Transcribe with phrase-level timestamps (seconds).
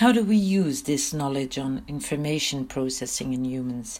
[0.00, 3.98] How do we use this knowledge on information processing in humans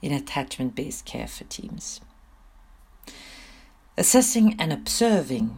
[0.00, 2.00] in attachment based care for teams?
[3.98, 5.54] Assessing and observing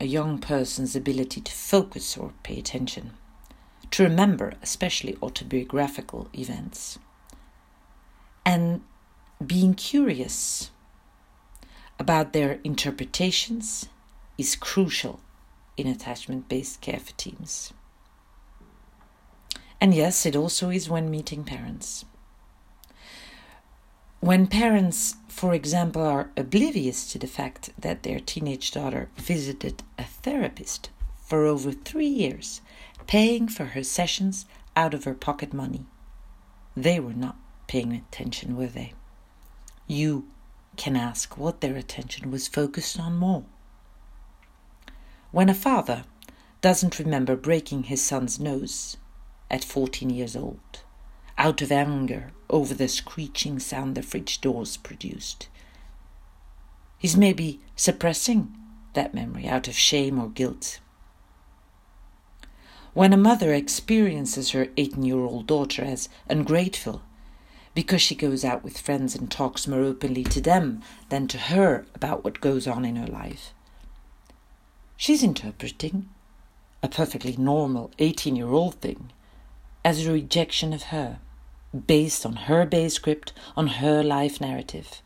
[0.00, 3.12] a young person's ability to focus or pay attention,
[3.92, 6.98] to remember, especially autobiographical events,
[8.44, 8.80] and
[9.46, 10.72] being curious
[12.00, 13.88] about their interpretations
[14.36, 15.20] is crucial
[15.76, 17.72] in attachment based care for teams.
[19.80, 22.04] And yes, it also is when meeting parents.
[24.20, 30.04] When parents, for example, are oblivious to the fact that their teenage daughter visited a
[30.04, 30.90] therapist
[31.22, 32.60] for over three years,
[33.06, 35.86] paying for her sessions out of her pocket money,
[36.76, 37.36] they were not
[37.68, 38.94] paying attention, were they?
[39.86, 40.26] You
[40.76, 43.44] can ask what their attention was focused on more.
[45.30, 46.04] When a father
[46.60, 48.96] doesn't remember breaking his son's nose
[49.50, 50.82] at 14 years old,
[51.36, 55.48] out of anger over the screeching sound the fridge doors produced.
[56.98, 58.54] He's maybe suppressing
[58.94, 60.80] that memory out of shame or guilt.
[62.94, 67.02] When a mother experiences her 18 year old daughter as ungrateful
[67.74, 71.86] because she goes out with friends and talks more openly to them than to her
[71.94, 73.52] about what goes on in her life,
[74.96, 76.08] she's interpreting
[76.82, 79.12] a perfectly normal 18 year old thing
[79.88, 81.18] as a rejection of her
[81.86, 85.00] based on her base script, on her life narrative.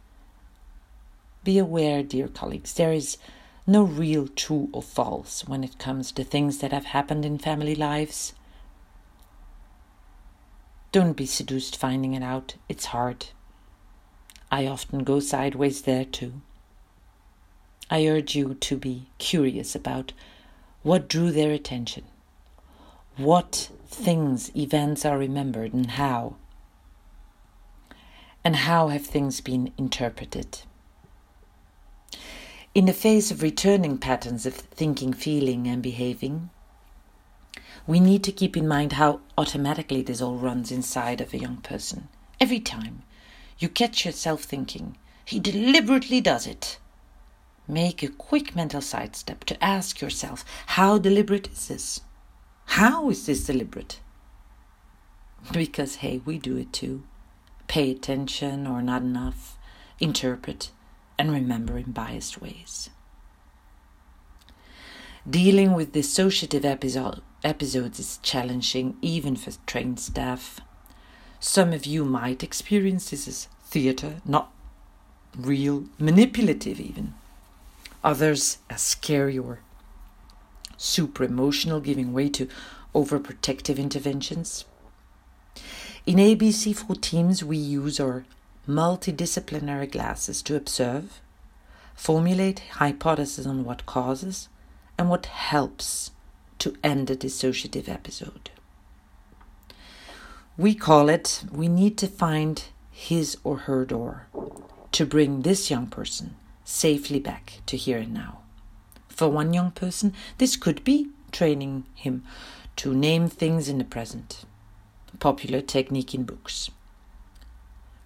[1.44, 3.16] Be aware, dear colleagues, there is
[3.64, 7.76] no real true or false when it comes to things that have happened in family
[7.76, 8.32] lives.
[10.90, 13.26] Don't be seduced finding it out, it's hard.
[14.50, 16.42] I often go sideways there too.
[17.88, 20.12] I urge you to be curious about
[20.82, 22.02] what drew their attention,
[23.16, 26.36] what things, events are remembered, and how
[28.44, 30.60] and how have things been interpreted?
[32.74, 36.50] In the face of returning patterns of thinking, feeling, and behaving,
[37.86, 41.58] we need to keep in mind how automatically this all runs inside of a young
[41.58, 42.08] person.
[42.40, 43.02] Every time
[43.58, 46.78] you catch yourself thinking, he deliberately does it.
[47.68, 52.00] Make a quick mental sidestep to ask yourself, how deliberate is this?
[52.66, 54.00] How is this deliberate?
[55.52, 57.02] Because, hey, we do it too
[57.72, 59.56] pay attention or not enough,
[59.98, 60.70] interpret,
[61.18, 62.90] and remember in biased ways.
[65.28, 70.60] Dealing with dissociative episode, episodes is challenging even for trained staff.
[71.40, 74.52] Some of you might experience this as theatre, not
[75.34, 77.14] real, manipulative even.
[78.04, 79.60] Others as scary or
[80.82, 82.48] super emotional, giving way to
[82.94, 84.64] overprotective interventions.
[86.04, 88.24] In ABC for teams, we use our
[88.68, 91.20] multidisciplinary glasses to observe,
[91.94, 94.48] formulate hypotheses on what causes
[94.98, 96.10] and what helps
[96.58, 98.50] to end a dissociative episode.
[100.56, 104.26] We call it we need to find his or her door
[104.92, 108.41] to bring this young person safely back to here and now.
[109.22, 112.24] For one young person, this could be training him
[112.74, 114.44] to name things in the present
[115.14, 116.72] a popular technique in books.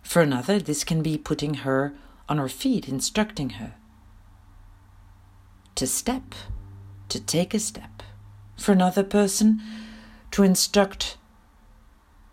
[0.02, 1.94] For another, this can be putting her
[2.28, 3.76] on her feet, instructing her
[5.76, 6.34] to step,
[7.08, 8.02] to take a step.
[8.58, 9.62] For another person,
[10.32, 11.16] to instruct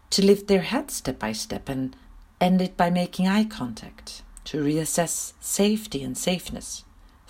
[0.09, 1.95] to lift their head step by step and
[2.41, 6.83] end it by making eye contact, to reassess safety and safeness.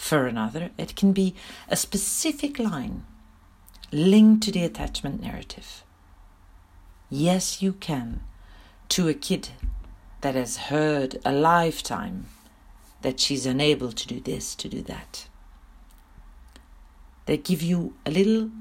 [0.04, 1.34] For another, it can be
[1.70, 3.06] a specific line
[3.90, 5.86] linked to the attachment narrative.
[7.10, 8.20] Yes, you can.
[8.90, 9.52] To a kid
[10.20, 12.26] that has heard a lifetime
[13.02, 15.30] that she's unable to do this, to do that.
[17.26, 18.52] They give you a little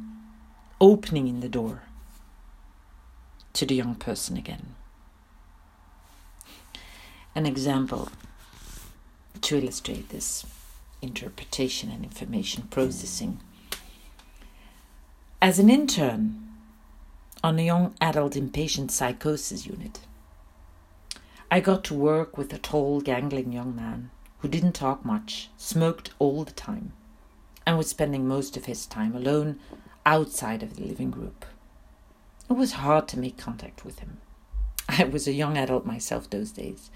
[0.80, 1.82] opening in the door
[3.54, 4.76] to the young person again.
[7.34, 8.10] An example
[9.40, 10.46] to illustrate this
[11.02, 13.40] interpretation and information processing.
[15.40, 16.42] As an intern,
[17.44, 20.00] on a young adult inpatient psychosis unit.
[21.50, 26.10] I got to work with a tall, gangling young man who didn't talk much, smoked
[26.18, 26.92] all the time,
[27.66, 29.58] and was spending most of his time alone
[30.06, 31.44] outside of the living group.
[32.48, 34.18] It was hard to make contact with him.
[34.88, 36.90] I was a young adult myself those days,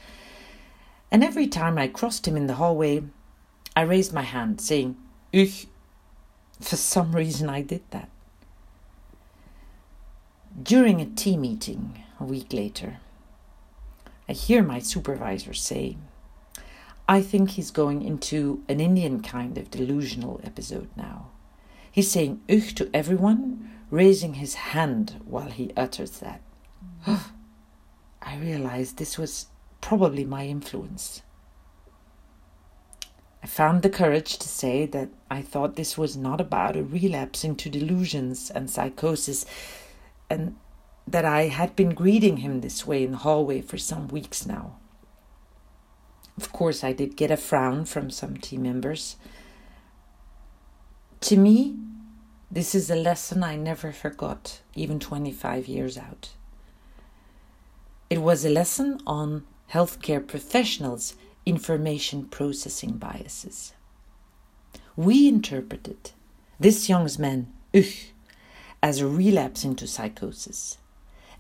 [1.11, 3.03] and every time I crossed him in the hallway,
[3.77, 4.97] I raised my hand, saying,
[5.33, 5.69] Ich.
[6.61, 8.09] For some reason, I did that
[10.61, 12.97] During a team meeting a week later,
[14.27, 15.99] I hear my supervisor say,
[17.07, 21.29] I think he's going into an Indian kind of delusional episode now.
[21.93, 26.41] He's saying ugh to everyone, raising his hand while he utters that.
[27.07, 29.49] I realized this was
[29.83, 31.21] probably my influence.
[33.47, 37.45] I found the courage to say that I thought this was not about a relapse
[37.45, 39.47] into delusions and psychosis,
[40.29, 40.57] and
[41.07, 44.79] that I had been greeting him this way in the hallway for some weeks now.
[46.37, 49.15] Of course, I did get a frown from some team members.
[51.21, 51.77] To me,
[52.51, 56.31] this is a lesson I never forgot, even 25 years out.
[58.11, 61.15] It was a lesson on healthcare professionals'
[61.47, 63.73] information processing biases.
[64.97, 66.11] We interpreted
[66.59, 67.85] this young man, ugh,
[68.83, 70.79] as a relapse into psychosis,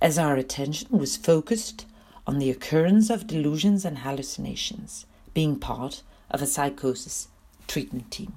[0.00, 1.86] as our attention was focused
[2.26, 7.28] on the occurrence of delusions and hallucinations, being part of a psychosis
[7.66, 8.34] treatment team.